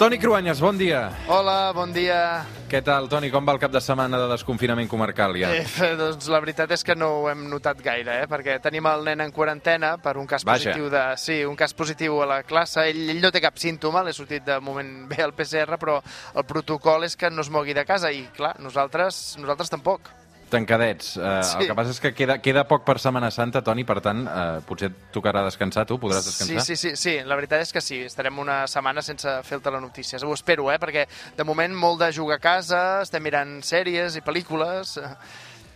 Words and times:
Toni 0.00 0.16
Cruanyes, 0.16 0.62
bon 0.64 0.78
dia. 0.80 1.10
Hola, 1.28 1.74
bon 1.76 1.90
dia. 1.92 2.40
Què 2.70 2.78
tal, 2.80 3.04
Toni? 3.12 3.28
Com 3.28 3.44
va 3.44 3.52
el 3.52 3.58
cap 3.60 3.72
de 3.74 3.82
setmana 3.84 4.16
de 4.22 4.30
desconfinament 4.30 4.88
comarcal 4.88 5.34
ja? 5.36 5.50
Eh, 5.52 5.90
doncs 6.00 6.30
la 6.32 6.38
veritat 6.40 6.70
és 6.72 6.80
que 6.88 6.96
no 6.96 7.10
ho 7.18 7.26
hem 7.28 7.42
notat 7.50 7.82
gaire, 7.84 8.14
eh? 8.22 8.28
perquè 8.30 8.54
tenim 8.64 8.88
el 8.88 9.04
nen 9.10 9.20
en 9.26 9.34
quarantena 9.36 9.90
per 10.00 10.14
un 10.16 10.24
cas 10.30 10.46
Vaja. 10.48 10.70
positiu 10.70 10.88
de... 10.88 11.02
Sí, 11.20 11.36
un 11.44 11.52
cas 11.52 11.76
positiu 11.76 12.16
a 12.24 12.30
la 12.30 12.40
classe. 12.48 12.86
Ell, 12.88 13.02
ell 13.12 13.20
no 13.20 13.28
té 13.28 13.44
cap 13.44 13.60
símptoma, 13.60 14.00
l'he 14.06 14.16
sortit 14.16 14.48
de 14.48 14.56
moment 14.64 14.88
bé 15.10 15.20
al 15.20 15.36
PCR, 15.36 15.76
però 15.76 15.98
el 16.32 16.48
protocol 16.48 17.04
és 17.04 17.20
que 17.20 17.28
no 17.28 17.44
es 17.44 17.52
mogui 17.52 17.76
de 17.76 17.84
casa 17.84 18.08
i, 18.08 18.24
clar, 18.40 18.54
nosaltres, 18.64 19.36
nosaltres 19.36 19.76
tampoc. 19.76 20.08
Tancadets. 20.50 21.14
Uh, 21.16 21.40
Sí. 21.46 21.56
El 21.62 21.68
que 21.70 21.74
passa 21.78 21.94
és 21.94 22.00
que 22.02 22.12
queda, 22.14 22.38
queda 22.42 22.66
poc 22.68 22.84
per 22.84 22.98
Setmana 23.00 23.30
Santa, 23.30 23.62
Toni, 23.64 23.84
per 23.88 24.00
tant, 24.04 24.24
uh, 24.26 24.60
potser 24.66 24.90
et 24.90 24.98
tocarà 25.14 25.44
descansar 25.46 25.86
tu, 25.88 25.96
podràs 26.02 26.26
Sí, 26.26 26.30
descansar? 26.30 26.64
sí, 26.66 26.76
sí, 26.76 26.94
sí, 26.96 27.14
la 27.24 27.38
veritat 27.38 27.62
és 27.64 27.72
que 27.72 27.80
sí, 27.80 28.00
estarem 28.04 28.38
una 28.38 28.66
setmana 28.70 29.02
sense 29.02 29.38
fer 29.46 29.60
la 29.64 29.80
notícies. 29.80 30.22
Ho 30.22 30.34
espero, 30.34 30.70
eh? 30.72 30.78
perquè 30.78 31.06
de 31.36 31.44
moment 31.44 31.74
molt 31.74 32.00
de 32.02 32.12
jugar 32.12 32.36
a 32.36 32.42
casa, 32.42 32.82
estem 33.02 33.22
mirant 33.22 33.60
sèries 33.62 34.16
i 34.16 34.20
pel·lícules... 34.26 34.98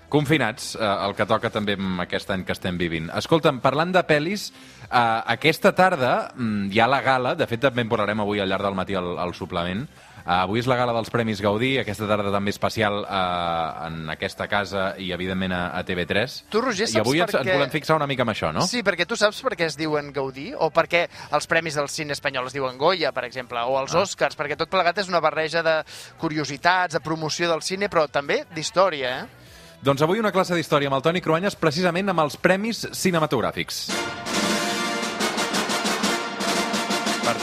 Confinats, 0.09 0.75
uh, 0.77 1.07
el 1.09 1.15
que 1.17 1.25
toca 1.27 1.49
també 1.51 1.75
amb 1.75 2.03
aquest 2.05 2.29
any 2.31 2.45
que 2.47 2.53
estem 2.55 2.77
vivint. 2.79 3.09
Escolta'm, 3.19 3.59
parlant 3.65 3.91
de 3.95 4.03
pel·lis, 4.07 4.51
uh, 4.85 5.25
aquesta 5.33 5.73
tarda 5.75 6.31
mm, 6.37 6.69
hi 6.71 6.79
ha 6.79 6.87
la 6.87 7.01
gala, 7.03 7.35
de 7.35 7.47
fet 7.51 7.65
també 7.65 7.83
en 7.83 7.89
parlarem 7.91 8.21
avui 8.23 8.39
al 8.39 8.49
llarg 8.53 8.63
del 8.69 8.77
matí 8.79 8.95
al, 8.95 9.17
al 9.19 9.35
suplement, 9.35 9.87
avui 10.25 10.61
és 10.63 10.67
la 10.71 10.77
gala 10.77 10.95
dels 10.97 11.11
Premis 11.13 11.41
Gaudí, 11.45 11.75
aquesta 11.79 12.07
tarda 12.09 12.31
també 12.33 12.51
especial 12.55 13.03
uh, 13.05 13.87
en 13.87 14.09
aquesta 14.15 14.47
casa 14.49 14.95
i, 14.97 15.11
evidentment, 15.13 15.53
a, 15.53 15.67
a 15.77 15.83
TV3. 15.85 16.39
Tu, 16.51 16.63
Roger, 16.65 16.89
I 16.89 16.93
saps 16.95 17.03
avui 17.05 17.21
per 17.21 17.29
ens, 17.43 17.51
volem 17.53 17.71
fixar 17.75 17.97
una 17.99 18.07
mica 18.09 18.25
en 18.25 18.33
això, 18.33 18.53
no? 18.57 18.65
Sí, 18.67 18.81
perquè 18.87 19.05
tu 19.07 19.19
saps 19.21 19.43
per 19.45 19.53
què 19.59 19.69
es 19.69 19.77
diuen 19.77 20.13
Gaudí? 20.17 20.51
O 20.57 20.71
per 20.75 20.87
què 20.89 21.05
els 21.37 21.47
premis 21.51 21.77
del 21.77 21.91
cine 21.93 22.17
espanyol 22.17 22.49
es 22.49 22.57
diuen 22.57 22.79
Goya, 22.81 23.13
per 23.13 23.27
exemple, 23.29 23.61
o 23.69 23.77
els 23.83 23.93
Ah. 23.95 24.01
Oscars, 24.07 24.37
perquè 24.37 24.57
tot 24.57 24.71
plegat 24.73 24.99
és 25.05 25.09
una 25.13 25.21
barreja 25.21 25.63
de 25.63 25.83
curiositats, 26.19 26.95
de 26.95 27.01
promoció 27.05 27.49
del 27.51 27.63
cine, 27.63 27.91
però 27.93 28.09
també 28.09 28.45
d'història, 28.55 29.19
eh? 29.21 29.43
Doncs 29.85 30.01
avui 30.01 30.19
una 30.19 30.33
classe 30.33 30.57
d'història 30.57 30.89
amb 30.89 30.97
el 30.97 31.03
Toni 31.05 31.21
Cruanyes, 31.21 31.57
precisament 31.61 32.09
amb 32.09 32.25
els 32.25 32.39
Premis 32.41 32.87
Cinematogràfics. 32.97 34.24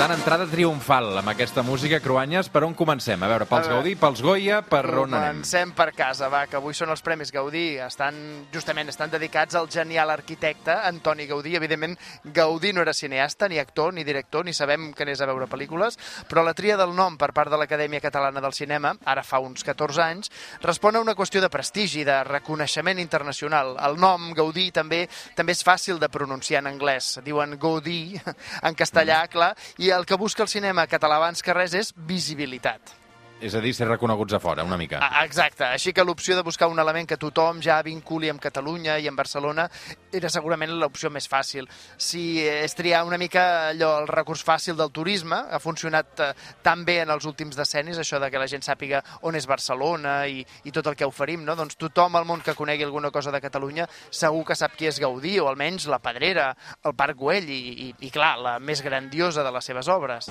Tant, 0.02 0.16
entrada 0.16 0.48
triomfal 0.50 1.20
amb 1.20 1.30
aquesta 1.30 1.62
música, 1.62 2.00
Cruanyes. 2.02 2.48
Per 2.50 2.64
on 2.66 2.74
comencem? 2.74 3.22
A 3.22 3.28
veure, 3.30 3.46
pels 3.46 3.68
A 3.68 3.70
veure. 3.70 3.82
Gaudí, 3.84 3.92
pels 4.02 4.22
Goya, 4.26 4.62
per 4.66 4.82
on 4.98 5.14
anem? 5.14 5.42
Comencem 5.42 5.74
per 5.78 5.92
casa, 5.94 6.26
va, 6.32 6.48
que 6.50 6.58
avui 6.58 6.74
són 6.74 6.90
els 6.90 7.04
Premis 7.06 7.30
Gaudí. 7.30 7.76
Estan, 7.86 8.16
justament, 8.54 8.90
estan 8.90 9.12
dedicats 9.14 9.54
al 9.60 9.70
genial 9.70 10.10
arquitecte 10.10 10.74
Antoni 10.74 11.28
Gaudí. 11.30 11.54
Evidentment, 11.60 11.94
Gaudí 12.34 12.72
no 12.74 12.82
era 12.82 12.96
cineasta, 12.98 13.50
ni 13.52 13.60
actor, 13.62 13.94
ni 13.94 14.04
director, 14.08 14.46
ni 14.46 14.56
sabem 14.58 14.88
que 14.98 15.06
anés 15.06 15.22
a 15.22 15.28
veure 15.30 15.46
pel·lícules, 15.52 16.00
però 16.32 16.42
la 16.42 16.56
tria 16.58 16.80
del 16.82 16.96
nom 16.98 17.20
per 17.22 17.30
part 17.38 17.54
de 17.54 17.62
l'Acadèmia 17.62 18.02
Catalana 18.02 18.42
del 18.42 18.58
Cinema, 18.58 18.96
ara 19.06 19.22
fa 19.22 19.38
uns 19.38 19.62
14 19.68 20.02
anys, 20.02 20.34
respon 20.66 20.98
a 20.98 21.04
una 21.06 21.14
qüestió 21.14 21.46
de 21.46 21.52
prestigi, 21.54 22.08
de 22.08 22.24
reconeixement 22.24 22.98
internacional. 22.98 23.76
El 23.78 24.02
nom 24.02 24.32
Gaudí 24.34 24.72
també 24.74 25.04
també 25.38 25.54
és 25.54 25.62
fàcil 25.68 26.02
de 26.02 26.10
pronunciar 26.10 26.64
en 26.64 26.74
anglès. 26.74 27.20
Diuen 27.22 27.54
Gaudí, 27.62 28.18
en 28.68 28.82
castellà, 28.82 29.22
clar, 29.30 29.54
i 29.78 29.91
el 29.98 30.06
que 30.06 30.20
busca 30.20 30.44
el 30.44 30.50
cinema 30.52 30.88
català 30.88 31.20
abans 31.20 31.44
que 31.44 31.56
res 31.56 31.76
és 31.78 31.94
visibilitat. 31.96 33.01
És 33.42 33.56
a 33.58 33.62
dir, 33.64 33.74
ser 33.74 33.88
reconeguts 33.90 34.36
a 34.38 34.40
fora, 34.40 34.64
una 34.64 34.78
mica. 34.78 35.00
Exacte, 35.24 35.66
així 35.66 35.94
que 35.98 36.04
l'opció 36.06 36.36
de 36.38 36.44
buscar 36.46 36.68
un 36.70 36.80
element 36.80 37.08
que 37.10 37.18
tothom 37.18 37.58
ja 37.66 37.80
vinculi 37.82 38.30
amb 38.30 38.42
Catalunya 38.42 39.00
i 39.02 39.08
amb 39.10 39.18
Barcelona 39.18 39.66
era 40.14 40.30
segurament 40.30 40.76
l'opció 40.78 41.10
més 41.10 41.26
fàcil. 41.30 41.66
Si 41.98 42.44
és 42.46 42.78
triar 42.78 43.02
una 43.08 43.18
mica 43.18 43.72
allò, 43.72 43.96
el 44.04 44.10
recurs 44.12 44.44
fàcil 44.46 44.78
del 44.78 44.92
turisme, 44.94 45.40
ha 45.50 45.60
funcionat 45.60 46.22
eh, 46.22 46.30
tan 46.62 46.86
bé 46.86 47.00
en 47.02 47.14
els 47.16 47.26
últims 47.26 47.58
decennis, 47.58 47.98
això 47.98 48.20
de 48.22 48.30
que 48.30 48.42
la 48.42 48.50
gent 48.52 48.62
sàpiga 48.66 49.02
on 49.26 49.36
és 49.40 49.50
Barcelona 49.50 50.20
i, 50.30 50.46
i 50.64 50.76
tot 50.76 50.92
el 50.92 51.00
que 51.00 51.10
oferim, 51.10 51.42
no? 51.48 51.58
doncs 51.58 51.80
tothom 51.82 52.20
al 52.20 52.30
món 52.30 52.46
que 52.46 52.56
conegui 52.58 52.86
alguna 52.86 53.10
cosa 53.10 53.34
de 53.34 53.42
Catalunya 53.42 53.90
segur 54.12 54.46
que 54.46 54.60
sap 54.60 54.78
qui 54.78 54.92
és 54.92 55.02
Gaudí, 55.02 55.40
o 55.42 55.50
almenys 55.50 55.90
la 55.90 56.02
Pedrera, 56.04 56.52
el 56.86 56.94
Parc 56.94 57.18
Güell 57.18 57.50
i, 57.50 57.62
i, 57.88 57.90
i 58.06 58.14
clar, 58.14 58.36
la 58.38 58.60
més 58.62 58.86
grandiosa 58.86 59.42
de 59.42 59.56
les 59.58 59.72
seves 59.72 59.90
obres. 59.90 60.30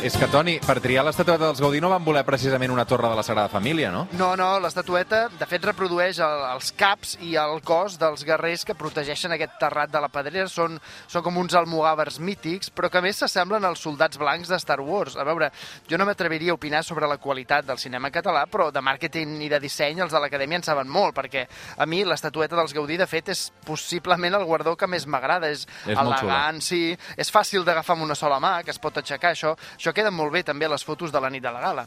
És 0.00 0.14
que, 0.16 0.24
Toni, 0.32 0.54
per 0.64 0.78
triar 0.80 1.02
l'estatueta 1.04 1.50
dels 1.50 1.58
Gaudí 1.60 1.76
no 1.84 1.90
van 1.92 2.00
voler 2.00 2.22
precisament 2.24 2.72
una 2.72 2.86
torre 2.88 3.10
de 3.10 3.16
la 3.18 3.22
Sagrada 3.22 3.50
Família, 3.52 3.90
no? 3.92 4.06
No, 4.16 4.30
no, 4.38 4.46
l'estatueta 4.64 5.26
de 5.28 5.46
fet 5.48 5.66
reprodueix 5.68 6.16
el, 6.24 6.44
els 6.54 6.70
caps 6.72 7.18
i 7.20 7.34
el 7.36 7.58
cos 7.68 7.98
dels 8.00 8.24
guerrers 8.24 8.64
que 8.64 8.72
protegeixen 8.78 9.34
aquest 9.36 9.58
terrat 9.60 9.92
de 9.92 10.00
la 10.00 10.08
pedrera. 10.08 10.46
Són, 10.48 10.78
són 11.04 11.24
com 11.26 11.36
uns 11.42 11.52
almogàvers 11.58 12.16
mítics, 12.16 12.70
però 12.72 12.88
que 12.88 12.96
a 12.96 13.04
més 13.04 13.20
s'assemblen 13.20 13.66
als 13.68 13.82
soldats 13.84 14.16
blancs 14.16 14.48
de 14.48 14.58
Star 14.62 14.78
Wars. 14.80 15.18
A 15.20 15.26
veure, 15.28 15.50
jo 15.90 16.00
no 16.00 16.08
m'atreviria 16.08 16.54
a 16.54 16.56
opinar 16.56 16.80
sobre 16.86 17.04
la 17.10 17.20
qualitat 17.20 17.68
del 17.68 17.82
cinema 17.82 18.08
català, 18.14 18.46
però 18.48 18.70
de 18.72 18.80
màrqueting 18.80 19.36
i 19.44 19.50
de 19.52 19.60
disseny 19.60 20.00
els 20.00 20.16
de 20.16 20.24
l'Acadèmia 20.24 20.62
en 20.62 20.66
saben 20.70 20.88
molt, 20.88 21.12
perquè 21.20 21.44
a 21.76 21.84
mi 21.84 22.00
l'estatueta 22.08 22.56
dels 22.56 22.72
Gaudí, 22.72 22.96
de 22.96 23.10
fet, 23.10 23.28
és 23.36 23.44
possiblement 23.68 24.40
el 24.40 24.48
guardó 24.48 24.78
que 24.80 24.88
més 24.88 25.04
m'agrada. 25.04 25.52
És, 25.52 25.68
És 25.84 26.00
elegant, 26.00 26.64
sí, 26.64 26.96
és 27.20 27.36
fàcil 27.36 27.68
d'agafar 27.68 27.98
amb 27.98 28.08
una 28.08 28.16
sola 28.16 28.40
mà, 28.40 28.56
que 28.64 28.72
es 28.72 28.80
pot 28.80 28.96
aixecar, 28.96 29.36
això, 29.36 29.52
això 29.76 29.89
queda 29.96 30.10
molt 30.10 30.32
bé 30.32 30.42
també 30.46 30.66
a 30.66 30.72
les 30.72 30.84
fotos 30.84 31.12
de 31.12 31.20
la 31.20 31.30
nit 31.30 31.42
de 31.42 31.52
la 31.52 31.60
gala. 31.60 31.86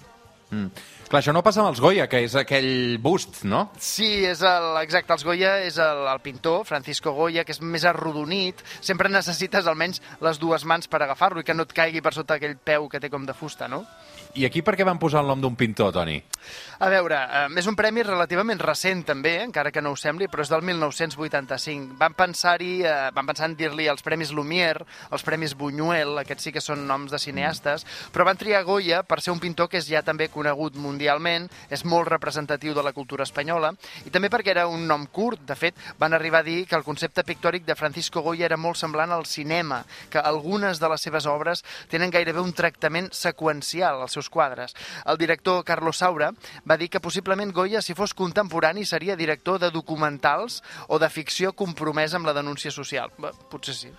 Mm. 0.54 0.90
Clar, 1.10 1.20
això 1.22 1.34
no 1.36 1.44
passa 1.46 1.62
amb 1.62 1.70
els 1.70 1.82
Goya, 1.84 2.08
que 2.10 2.24
és 2.26 2.34
aquell 2.40 2.98
bust, 3.02 3.44
no? 3.46 3.68
Sí, 3.78 4.24
és 4.26 4.40
el, 4.50 4.70
exacte, 4.82 5.14
els 5.14 5.26
Goya 5.28 5.52
és 5.66 5.78
el, 5.82 6.06
el 6.10 6.22
pintor, 6.26 6.64
Francisco 6.66 7.14
Goya, 7.14 7.44
que 7.46 7.54
és 7.54 7.62
més 7.62 7.86
arrodonit. 7.86 8.64
Sempre 8.82 9.12
necessites 9.14 9.68
almenys 9.70 10.02
les 10.26 10.40
dues 10.42 10.66
mans 10.66 10.90
per 10.90 11.04
agafar-lo 11.04 11.44
i 11.44 11.46
que 11.46 11.54
no 11.54 11.68
et 11.68 11.76
caigui 11.76 12.02
per 12.02 12.16
sota 12.16 12.40
aquell 12.40 12.56
peu 12.58 12.88
que 12.90 13.02
té 13.04 13.12
com 13.14 13.28
de 13.28 13.36
fusta, 13.38 13.70
no? 13.70 13.84
I 14.34 14.48
aquí 14.48 14.64
per 14.66 14.74
què 14.74 14.86
van 14.88 14.98
posar 14.98 15.22
el 15.22 15.30
nom 15.30 15.42
d'un 15.44 15.54
pintor, 15.54 15.92
Toni? 15.94 16.16
A 16.82 16.90
veure, 16.90 17.20
eh, 17.22 17.44
és 17.62 17.68
un 17.70 17.78
premi 17.78 18.02
relativament 18.02 18.58
recent 18.58 19.04
també, 19.06 19.36
encara 19.44 19.70
que 19.72 19.84
no 19.86 19.92
ho 19.94 20.00
sembli, 20.00 20.26
però 20.32 20.42
és 20.42 20.50
del 20.50 20.66
1985. 20.66 21.94
Van 22.00 22.18
pensar-hi, 22.18 22.72
eh, 22.82 23.12
van 23.14 23.30
pensar 23.30 23.52
en 23.52 23.58
dir-li 23.60 23.86
els 23.92 24.02
Premis 24.02 24.34
Lumière, 24.34 24.88
els 25.14 25.22
Premis 25.22 25.54
Buñuel, 25.54 26.18
aquests 26.24 26.50
sí 26.50 26.56
que 26.56 26.66
són 26.66 26.88
noms 26.90 27.14
de 27.14 27.22
cineastes, 27.22 27.86
però 28.12 28.26
van 28.26 28.42
triar 28.42 28.64
Goya 28.66 29.04
per 29.06 29.22
ser 29.22 29.36
un 29.36 29.44
pintor 29.44 29.70
que 29.70 29.78
és 29.78 29.86
ja 29.86 30.02
també 30.02 30.32
conegut 30.34 30.43
mundialment, 30.76 31.48
és 31.70 31.86
molt 31.88 32.10
representatiu 32.12 32.76
de 32.76 32.84
la 32.84 32.94
cultura 32.94 33.24
espanyola, 33.24 33.74
i 34.06 34.12
també 34.14 34.30
perquè 34.30 34.52
era 34.52 34.68
un 34.68 34.86
nom 34.88 35.06
curt. 35.08 35.42
De 35.48 35.56
fet, 35.56 35.76
van 36.00 36.14
arribar 36.14 36.42
a 36.44 36.48
dir 36.48 36.66
que 36.68 36.76
el 36.76 36.84
concepte 36.84 37.24
pictòric 37.24 37.66
de 37.66 37.76
Francisco 37.80 38.22
Goya 38.22 38.46
era 38.46 38.58
molt 38.58 38.78
semblant 38.78 39.12
al 39.12 39.26
cinema, 39.26 39.84
que 40.10 40.20
algunes 40.20 40.80
de 40.80 40.90
les 40.90 41.02
seves 41.02 41.26
obres 41.26 41.64
tenen 41.90 42.12
gairebé 42.12 42.42
un 42.42 42.54
tractament 42.54 43.10
seqüencial 43.14 44.02
als 44.02 44.18
seus 44.18 44.30
quadres. 44.30 44.76
El 45.06 45.18
director 45.18 45.64
Carlos 45.64 45.98
Saura 46.04 46.32
va 46.70 46.78
dir 46.78 46.90
que 46.90 47.04
possiblement 47.04 47.54
Goya, 47.54 47.82
si 47.82 47.94
fos 47.94 48.14
contemporani, 48.14 48.86
seria 48.86 49.16
director 49.20 49.60
de 49.60 49.72
documentals 49.72 50.62
o 50.88 51.00
de 51.00 51.10
ficció 51.10 51.54
compromesa 51.54 52.18
amb 52.18 52.28
la 52.28 52.38
denúncia 52.38 52.72
social. 52.72 53.12
Bé, 53.18 53.32
potser 53.50 53.76
sí. 53.76 53.94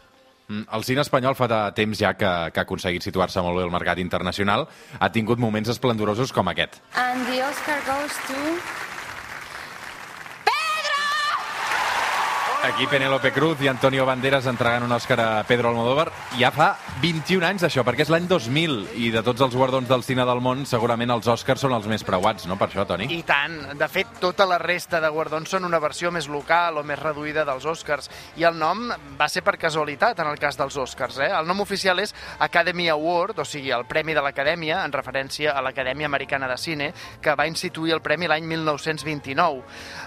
Mm, 0.49 0.66
El 0.77 0.84
cine 0.84 1.00
espanyol 1.00 1.37
fa 1.38 1.49
de 1.49 1.60
temps 1.77 1.99
ja 1.99 2.15
que, 2.19 2.31
que 2.53 2.60
ha 2.60 2.66
aconseguit 2.69 3.05
situar-se 3.06 3.43
molt 3.44 3.56
bé 3.56 3.65
al 3.65 3.72
mercat 3.72 4.00
internacional. 4.03 4.66
Ha 5.00 5.12
tingut 5.12 5.41
moments 5.41 5.72
esplendorosos 5.72 6.32
com 6.37 6.53
aquest. 6.53 6.82
And 6.94 7.25
the 7.31 7.41
Oscar 7.47 7.81
goes 7.88 8.19
to... 8.28 8.84
Aquí 12.64 12.86
Penélope 12.86 13.30
Cruz 13.30 13.60
i 13.60 13.69
Antonio 13.69 14.06
Banderas 14.08 14.47
entregant 14.48 14.86
un 14.86 14.92
Òscar 14.97 15.19
a 15.20 15.42
Pedro 15.44 15.69
Almodóvar. 15.69 16.06
Ja 16.41 16.48
fa 16.48 16.70
21 17.02 17.44
anys 17.44 17.60
d'això, 17.66 17.82
perquè 17.84 18.06
és 18.06 18.08
l'any 18.08 18.25
2000 18.25 18.94
i 19.04 19.10
de 19.12 19.20
tots 19.26 19.44
els 19.44 19.52
guardons 19.52 19.84
del 19.91 20.00
cine 20.06 20.25
del 20.25 20.41
món 20.41 20.62
segurament 20.64 21.12
els 21.12 21.28
Òscars 21.28 21.60
són 21.60 21.75
els 21.76 21.84
més 21.91 22.00
preuats, 22.08 22.47
no? 22.48 22.56
Per 22.56 22.70
això, 22.70 22.86
Toni? 22.88 23.10
I 23.12 23.20
tant. 23.28 23.58
De 23.76 23.88
fet, 23.92 24.14
tota 24.22 24.47
la 24.48 24.56
resta 24.62 25.02
de 25.05 25.11
guardons 25.12 25.52
són 25.52 25.69
una 25.69 25.81
versió 25.82 26.08
més 26.14 26.25
local 26.32 26.81
o 26.81 26.84
més 26.88 27.02
reduïda 27.02 27.44
dels 27.44 27.66
Oscars. 27.69 28.08
I 28.40 28.49
el 28.49 28.56
nom 28.56 28.87
va 29.20 29.28
ser 29.28 29.44
per 29.44 29.58
casualitat 29.60 30.25
en 30.25 30.32
el 30.32 30.40
cas 30.40 30.56
dels 30.56 30.81
Oscars. 30.81 31.20
Eh? 31.20 31.28
El 31.37 31.44
nom 31.50 31.60
oficial 31.60 32.00
és 32.00 32.17
Academy 32.49 32.88
Award, 32.94 33.44
o 33.44 33.44
sigui, 33.44 33.75
el 33.76 33.84
Premi 33.90 34.17
de 34.17 34.25
l'Acadèmia, 34.25 34.81
en 34.88 34.96
referència 34.96 35.52
a 35.52 35.60
l'Acadèmia 35.60 36.08
Americana 36.08 36.49
de 36.49 36.56
Cine, 36.56 36.88
que 37.20 37.37
va 37.37 37.46
instituir 37.50 37.93
el 37.93 38.00
premi 38.00 38.31
l'any 38.31 38.49
1929. 38.56 39.62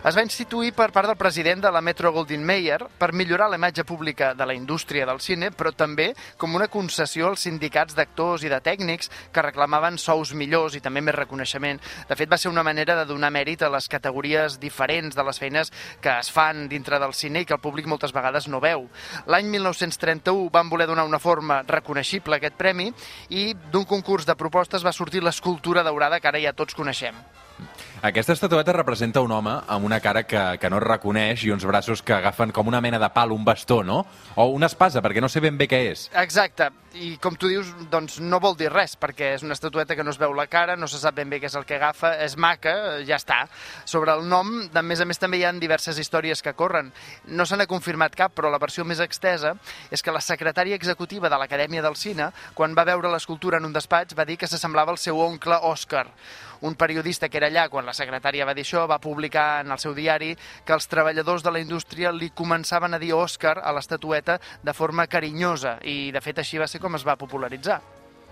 Es 0.09 0.17
va 0.17 0.25
instituir 0.25 0.73
per 0.73 0.89
part 0.95 1.13
del 1.13 1.21
president 1.21 1.61
de 1.61 1.75
la 1.75 1.85
Metro 1.85 2.11
Goldwyn 2.15 2.46
Mayer 2.47 2.79
per 2.97 3.11
millorar 3.11 3.49
la 3.51 3.57
imatge 3.59 3.83
pública 3.83 4.31
de 4.33 4.45
la 4.47 4.55
indústria 4.55 5.05
del 5.05 5.19
cine, 5.19 5.49
però 5.51 5.73
també 5.75 6.13
com 6.39 6.55
una 6.55 6.69
concessió 6.71 7.27
als 7.27 7.43
sindicats 7.43 7.95
d'actors 7.97 8.45
i 8.47 8.51
de 8.51 8.59
tècnics 8.63 9.11
que 9.35 9.43
reclamaven 9.43 9.99
sous 9.99 10.31
millors 10.37 10.77
i 10.77 10.81
també 10.83 11.03
més 11.03 11.15
reconeixement. 11.17 11.81
De 12.07 12.15
fet, 12.15 12.31
va 12.31 12.39
ser 12.39 12.51
una 12.53 12.63
manera 12.63 12.95
de 12.95 13.05
donar 13.09 13.33
mèrit 13.35 13.65
a 13.65 13.71
les 13.73 13.89
categories 13.91 14.59
diferents 14.61 15.15
de 15.15 15.25
les 15.27 15.39
feines 15.43 15.73
que 16.01 16.13
es 16.15 16.31
fan 16.31 16.67
dintre 16.71 17.01
del 17.03 17.13
cine 17.13 17.43
i 17.43 17.49
que 17.49 17.57
el 17.57 17.63
públic 17.63 17.89
moltes 17.91 18.15
vegades 18.15 18.47
no 18.47 18.63
veu. 18.63 18.87
L'any 19.27 19.51
1931 19.51 20.47
van 20.53 20.69
voler 20.71 20.87
donar 20.87 21.05
una 21.05 21.19
forma 21.19 21.63
reconeixible 21.67 22.37
a 22.37 22.41
aquest 22.41 22.55
premi 22.55 22.91
i 23.29 23.51
d'un 23.71 23.85
concurs 23.85 24.25
de 24.25 24.37
propostes 24.39 24.85
va 24.85 24.95
sortir 24.95 25.23
l'escultura 25.23 25.83
daurada 25.83 26.21
que 26.21 26.31
ara 26.31 26.41
ja 26.41 26.55
tots 26.55 26.77
coneixem. 26.77 27.17
Aquesta 28.01 28.33
estatueta 28.33 28.73
representa 28.75 29.21
un 29.25 29.31
home 29.33 29.55
amb 29.67 29.85
una 29.85 29.97
cara 29.99 30.21
que, 30.23 30.41
que 30.61 30.69
no 30.69 30.77
es 30.77 30.83
reconeix 30.83 31.43
i 31.47 31.49
uns 31.53 31.65
braços 31.65 32.03
que 32.05 32.13
agafen 32.13 32.51
com 32.53 32.67
una 32.69 32.81
mena 32.81 32.99
de 33.01 33.09
pal, 33.09 33.33
un 33.33 33.45
bastó, 33.45 33.81
no? 33.83 34.03
O 34.35 34.45
una 34.53 34.69
espasa, 34.69 35.01
perquè 35.01 35.23
no 35.23 35.29
sé 35.33 35.41
ben 35.41 35.57
bé 35.57 35.65
què 35.71 35.79
és. 35.89 36.05
Exacte, 36.21 36.69
i 36.97 37.09
com 37.21 37.35
tu 37.37 37.49
dius, 37.51 37.69
doncs 37.91 38.17
no 38.23 38.39
vol 38.43 38.55
dir 38.57 38.69
res, 38.71 38.95
perquè 38.99 39.33
és 39.35 39.43
una 39.45 39.55
estatueta 39.57 39.95
que 39.95 40.03
no 40.05 40.13
es 40.13 40.19
veu 40.21 40.33
la 40.35 40.47
cara, 40.49 40.75
no 40.79 40.89
se 40.89 40.99
sap 41.01 41.17
ben 41.17 41.29
bé 41.29 41.39
què 41.41 41.49
és 41.49 41.57
el 41.59 41.65
que 41.67 41.77
agafa, 41.77 42.15
és 42.23 42.37
maca, 42.37 42.73
ja 43.07 43.19
està. 43.19 43.43
Sobre 43.85 44.13
el 44.17 44.25
nom, 44.29 44.49
a 44.73 44.83
més 44.85 45.01
a 45.01 45.07
més, 45.09 45.19
també 45.21 45.41
hi 45.41 45.45
ha 45.47 45.53
diverses 45.57 45.99
històries 46.01 46.41
que 46.43 46.55
corren. 46.57 46.91
No 47.27 47.45
se 47.45 47.57
n'ha 47.57 47.69
confirmat 47.69 48.15
cap, 48.17 48.33
però 48.37 48.51
la 48.51 48.61
versió 48.61 48.85
més 48.85 49.01
extesa 49.03 49.55
és 49.91 50.03
que 50.03 50.13
la 50.13 50.23
secretària 50.23 50.77
executiva 50.77 51.29
de 51.29 51.39
l'Acadèmia 51.39 51.85
del 51.85 51.97
Cine, 51.99 52.31
quan 52.57 52.75
va 52.77 52.87
veure 52.87 53.11
l'escultura 53.11 53.61
en 53.61 53.69
un 53.69 53.75
despatx, 53.75 54.17
va 54.17 54.25
dir 54.25 54.37
que 54.37 54.49
s'assemblava 54.49 54.93
al 54.93 55.01
seu 55.01 55.19
oncle 55.21 55.59
Òscar. 55.67 56.07
Un 56.61 56.75
periodista 56.75 57.29
que 57.29 57.37
era 57.37 57.51
allà 57.51 57.67
quan 57.69 57.85
la 57.85 57.93
secretària 57.93 58.45
va 58.47 58.55
dir 58.57 58.63
això 58.65 58.87
va 58.89 58.97
publicar 59.01 59.61
en 59.61 59.71
el 59.71 59.81
seu 59.81 59.93
diari 59.93 60.31
que 60.65 60.73
els 60.73 60.87
treballadors 60.89 61.43
de 61.45 61.51
la 61.53 61.61
indústria 61.61 62.11
li 62.11 62.31
començaven 62.33 62.95
a 62.95 62.99
dir 63.01 63.13
Òscar 63.13 63.59
a 63.61 63.73
l'estatueta 63.75 64.39
de 64.63 64.73
forma 64.73 65.05
carinyosa 65.07 65.77
i, 65.83 66.09
de 66.11 66.21
fet, 66.21 66.41
així 66.41 66.57
va 66.57 66.67
ser 66.67 66.81
com 66.81 66.86
es 66.95 67.03
va 67.05 67.15
popularitzar. 67.17 67.81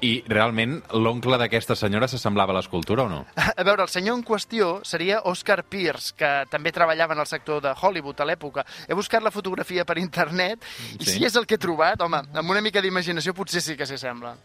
I 0.02 0.24
realment 0.28 0.82
l'oncle 0.92 1.38
d'aquesta 1.40 1.74
senyora 1.76 2.08
s'assemblava 2.08 2.52
a 2.52 2.58
l'escultura 2.58 3.04
o 3.06 3.10
no? 3.10 3.22
A 3.36 3.64
veure, 3.64 3.82
el 3.82 3.90
senyor 3.90 4.18
en 4.18 4.24
qüestió 4.28 4.82
seria 4.84 5.22
Oscar 5.24 5.64
Pierce, 5.64 6.14
que 6.16 6.44
també 6.52 6.72
treballava 6.76 7.16
en 7.16 7.24
el 7.24 7.26
sector 7.28 7.62
de 7.64 7.72
Hollywood 7.82 8.20
a 8.20 8.26
l'època. 8.28 8.66
He 8.90 8.94
buscat 8.94 9.24
la 9.24 9.32
fotografia 9.32 9.86
per 9.86 9.98
internet 9.98 10.60
i 11.00 11.06
Sí. 11.06 11.12
si 11.20 11.26
és 11.26 11.36
el 11.36 11.48
que 11.48 11.56
he 11.56 11.58
trobat, 11.58 12.00
home, 12.02 12.22
amb 12.34 12.50
una 12.50 12.62
mica 12.62 12.82
d'imaginació 12.82 13.34
potser 13.34 13.62
sí 13.62 13.78
que 13.78 13.86
s'hi 13.88 13.98
sembla. 13.98 14.36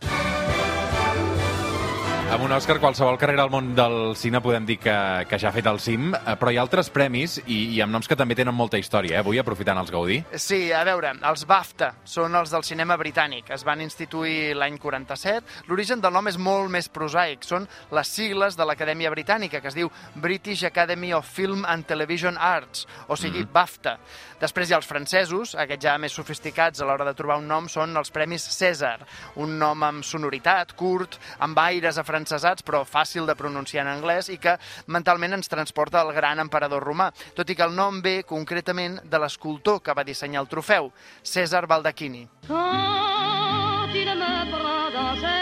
Amb 2.31 2.45
un 2.47 2.53
Òscar, 2.55 2.77
qualsevol 2.79 3.17
carrera 3.19 3.43
al 3.43 3.51
món 3.51 3.73
del 3.75 4.13
cine 4.15 4.39
podem 4.39 4.63
dir 4.63 4.77
que, 4.79 4.93
que 5.27 5.39
ja 5.43 5.49
ha 5.49 5.55
fet 5.55 5.67
el 5.67 5.81
cim, 5.83 6.13
eh, 6.15 6.35
però 6.39 6.53
hi 6.55 6.61
ha 6.61 6.63
altres 6.63 6.87
premis 6.95 7.41
i, 7.41 7.57
i 7.75 7.81
amb 7.83 7.91
noms 7.91 8.07
que 8.07 8.15
també 8.15 8.37
tenen 8.39 8.55
molta 8.55 8.79
història, 8.79 9.17
eh? 9.17 9.23
avui 9.25 9.41
aprofitant 9.43 9.81
els 9.83 9.91
Gaudí. 9.91 10.21
Sí, 10.39 10.61
a 10.71 10.85
veure, 10.87 11.11
els 11.27 11.43
BAFTA 11.51 11.89
són 12.07 12.39
els 12.39 12.55
del 12.55 12.63
cinema 12.69 12.95
britànic. 13.01 13.51
Es 13.51 13.67
van 13.67 13.83
instituir 13.83 14.55
l'any 14.55 14.79
47. 14.79 15.67
L'origen 15.67 15.99
del 16.05 16.15
nom 16.15 16.31
és 16.31 16.39
molt 16.39 16.71
més 16.71 16.87
prosaic. 16.87 17.43
Són 17.43 17.67
les 17.99 18.15
sigles 18.15 18.55
de 18.55 18.69
l'Acadèmia 18.69 19.11
Britànica, 19.11 19.59
que 19.59 19.73
es 19.73 19.81
diu 19.81 19.91
British 20.15 20.63
Academy 20.71 21.11
of 21.19 21.27
Film 21.27 21.67
and 21.67 21.91
Television 21.91 22.39
Arts, 22.39 22.87
o 23.09 23.19
sigui, 23.19 23.41
mm 23.41 23.49
-hmm. 23.49 23.53
BAFTA. 23.59 23.99
Després 24.41 24.71
hi 24.71 24.73
ha 24.73 24.79
els 24.79 24.87
francesos, 24.87 25.51
aquests 25.59 25.85
ja 25.85 25.99
més 25.99 26.13
sofisticats 26.13 26.81
a 26.81 26.87
l'hora 26.87 27.05
de 27.05 27.13
trobar 27.13 27.37
un 27.43 27.49
nom, 27.49 27.69
són 27.69 27.97
els 27.97 28.11
Premis 28.15 28.41
César. 28.41 29.01
Un 29.35 29.59
nom 29.59 29.83
amb 29.83 30.05
sonoritat, 30.05 30.73
curt, 30.73 31.19
amb 31.41 31.59
aires 31.59 31.99
afrancesats, 32.21 32.63
però 32.63 32.85
fàcil 32.85 33.27
de 33.27 33.37
pronunciar 33.37 33.85
en 33.87 33.93
anglès 33.95 34.29
i 34.29 34.39
que 34.39 34.57
mentalment 34.87 35.39
ens 35.39 35.49
transporta 35.49 36.01
al 36.01 36.13
gran 36.13 36.41
emperador 36.41 36.85
romà, 36.85 37.11
tot 37.35 37.49
i 37.49 37.57
que 37.57 37.65
el 37.65 37.75
nom 37.75 38.01
ve 38.03 38.23
concretament 38.25 39.01
de 39.05 39.19
l'escultor 39.19 39.81
que 39.81 39.95
va 39.95 40.05
dissenyar 40.05 40.43
el 40.43 40.49
trofeu, 40.49 40.93
César 41.23 41.67
Baldacchini. 41.67 42.27
Quand 42.47 43.00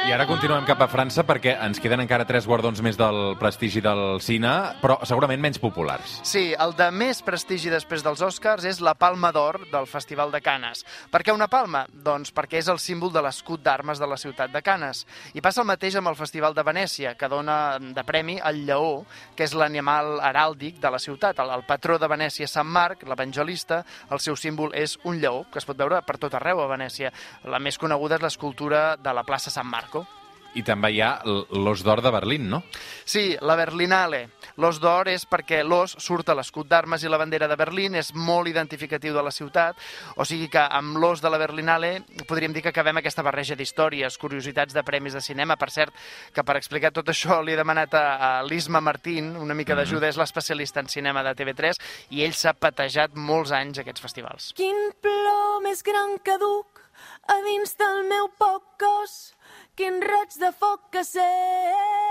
I 0.08 0.12
ara 0.16 0.24
continuem 0.24 0.64
cap 0.64 0.80
a 0.80 0.86
França 0.88 1.20
perquè 1.28 1.52
ens 1.66 1.76
queden 1.84 2.00
encara 2.00 2.24
tres 2.24 2.46
guardons 2.48 2.80
més 2.80 2.96
del 2.96 3.34
prestigi 3.36 3.82
del 3.84 4.22
cine, 4.24 4.48
però 4.80 4.94
segurament 5.04 5.42
menys 5.44 5.60
populars. 5.60 6.14
Sí, 6.24 6.54
el 6.56 6.72
de 6.78 6.86
més 6.96 7.18
prestigi 7.26 7.68
després 7.68 8.00
dels 8.06 8.22
Oscars 8.24 8.64
és 8.64 8.80
la 8.80 8.94
Palma 8.96 9.28
d'Or 9.36 9.58
del 9.68 9.84
Festival 9.90 10.32
de 10.32 10.40
Canes. 10.40 10.80
Per 11.12 11.20
què 11.20 11.34
una 11.36 11.50
palma? 11.52 11.82
Doncs 11.92 12.32
perquè 12.32 12.56
és 12.62 12.70
el 12.72 12.80
símbol 12.80 13.12
de 13.12 13.20
l'escut 13.26 13.60
d'armes 13.60 14.00
de 14.00 14.08
la 14.08 14.16
ciutat 14.16 14.54
de 14.54 14.62
Canes. 14.64 15.02
I 15.36 15.44
passa 15.44 15.60
el 15.60 15.68
mateix 15.68 15.98
amb 16.00 16.08
el 16.08 16.16
Festival 16.16 16.56
de 16.56 16.64
Venècia, 16.64 17.12
que 17.12 17.28
dona 17.28 17.58
de 17.76 18.06
premi 18.08 18.38
el 18.40 18.62
lleó, 18.64 19.04
que 19.36 19.44
és 19.44 19.52
l'animal 19.52 20.22
heràldic 20.24 20.80
de 20.80 20.94
la 20.94 21.02
ciutat. 21.04 21.44
El, 21.44 21.52
el 21.52 21.66
patró 21.68 21.98
de 22.00 22.08
Venècia 22.08 22.48
és 22.48 22.56
Sant 22.56 22.70
Marc, 22.72 23.04
l'evangelista, 23.04 23.82
el 24.08 24.24
seu 24.24 24.40
símbol 24.40 24.72
és 24.72 24.96
un 25.04 25.20
lleó, 25.20 25.44
que 25.52 25.60
es 25.60 25.68
pot 25.68 25.76
veure 25.76 26.00
per 26.08 26.16
tot 26.16 26.40
arreu 26.40 26.64
a 26.64 26.72
Venècia. 26.72 27.12
La 27.44 27.60
més 27.60 27.76
coneguda 27.76 28.16
és 28.16 28.24
l'escultura 28.24 28.96
de 28.96 29.12
la 29.12 29.28
plaça 29.28 29.52
San 29.52 29.68
Marco. 29.68 29.97
I 30.56 30.62
també 30.64 30.90
hi 30.94 31.02
ha 31.04 31.10
l'Os 31.24 31.84
d'Or 31.84 32.00
de 32.02 32.10
Berlín, 32.10 32.48
no? 32.50 32.62
Sí, 33.04 33.36
la 33.44 33.54
Berlinale. 33.58 34.28
L'os 34.58 34.80
d'or 34.82 35.06
és 35.06 35.22
perquè 35.28 35.60
l'os 35.62 35.92
surt 36.02 36.32
a 36.32 36.34
l'escut 36.34 36.66
d'armes 36.66 37.04
i 37.04 37.10
la 37.10 37.18
bandera 37.20 37.46
de 37.46 37.56
Berlín, 37.58 37.94
és 37.94 38.10
molt 38.14 38.50
identificatiu 38.50 39.14
de 39.14 39.22
la 39.22 39.30
ciutat, 39.30 39.78
o 40.18 40.26
sigui 40.26 40.48
que 40.50 40.58
amb 40.58 40.98
l'os 40.98 41.22
de 41.22 41.30
la 41.30 41.38
Berlinale 41.38 41.92
podríem 42.26 42.56
dir 42.56 42.64
que 42.64 42.72
acabem 42.72 42.98
aquesta 42.98 43.22
barreja 43.22 43.54
d'històries, 43.54 44.18
curiositats 44.18 44.74
de 44.74 44.82
premis 44.82 45.14
de 45.14 45.22
cinema. 45.22 45.54
Per 45.60 45.70
cert, 45.70 45.94
que 46.34 46.42
per 46.42 46.58
explicar 46.58 46.90
tot 46.96 47.12
això 47.12 47.38
li 47.44 47.54
he 47.54 47.60
demanat 47.60 47.94
a, 47.94 48.04
a 48.16 48.32
l'Isma 48.42 48.82
Martín, 48.82 49.36
una 49.38 49.54
mica 49.54 49.78
d'ajuda, 49.78 50.10
és 50.10 50.18
l'especialista 50.18 50.82
en 50.82 50.90
cinema 50.90 51.22
de 51.22 51.36
TV3, 51.38 51.78
i 52.18 52.26
ell 52.26 52.34
s'ha 52.34 52.56
patejat 52.58 53.14
molts 53.14 53.54
anys 53.54 53.78
aquests 53.84 54.02
festivals. 54.02 54.50
Quin 54.58 54.88
plor 55.04 55.62
més 55.62 55.86
gran 55.86 56.18
que 56.24 56.34
duc 56.42 56.82
a 57.30 57.38
dins 57.44 57.76
del 57.78 58.06
meu 58.10 58.26
poc 58.40 58.64
cos, 58.80 59.36
quin 59.78 60.00
raig 60.02 60.34
de 60.40 60.48
foc 60.58 60.88
que 60.90 61.04
sé. 61.06 61.24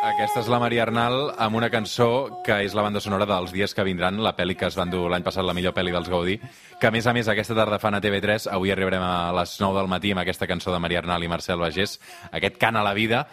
Aquesta 0.08 0.40
és 0.40 0.48
la 0.52 0.60
Maria 0.62 0.86
Arnal 0.86 1.34
amb 1.42 1.58
una 1.60 1.68
cançó 1.74 2.40
que 2.46 2.62
és 2.64 2.76
la 2.78 2.86
banda 2.86 3.02
sonora 3.04 3.28
dels 3.28 3.52
dies 3.52 3.74
que 3.76 3.84
vindran, 3.84 4.22
la 4.24 4.36
pel·li 4.38 4.56
que 4.56 4.70
es 4.70 4.78
van 4.80 4.94
dur 4.94 5.10
l'any 5.12 5.26
passat, 5.26 5.44
la 5.44 5.56
millor 5.58 5.76
pel·li 5.76 5.92
dels 5.92 6.08
Gaudí, 6.08 6.38
que 6.80 6.88
a 6.88 6.94
més 6.96 7.10
a 7.10 7.14
més 7.18 7.28
aquesta 7.28 7.58
tarda 7.58 7.82
fan 7.82 7.98
a 7.98 8.02
TV3, 8.04 8.48
avui 8.56 8.72
arribarem 8.72 9.04
a 9.04 9.34
les 9.42 9.58
9 9.60 9.82
del 9.82 9.92
matí 9.92 10.14
amb 10.16 10.24
aquesta 10.24 10.48
cançó 10.48 10.72
de 10.72 10.80
Maria 10.80 11.04
Arnal 11.04 11.26
i 11.26 11.32
Marcel 11.32 11.60
Bagés, 11.60 11.98
aquest 12.32 12.60
cant 12.62 12.80
a 12.80 12.86
la 12.88 12.96
vida. 12.96 13.26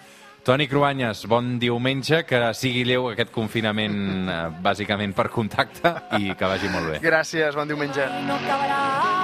Toni 0.44 0.66
Cruanyes, 0.68 1.22
bon 1.30 1.54
diumenge, 1.60 2.24
que 2.28 2.40
sigui 2.58 2.82
lleu 2.84 3.06
aquest 3.12 3.30
confinament 3.32 4.28
eh, 4.28 4.40
bàsicament 4.66 5.14
per 5.16 5.30
contacte 5.32 5.94
i 6.18 6.34
que 6.34 6.50
vagi 6.50 6.72
molt 6.74 6.90
bé. 6.90 6.98
Gràcies, 7.06 7.54
bon 7.56 7.70
diumenge. 7.70 8.10
No 8.26 8.36
acabarà, 8.36 9.23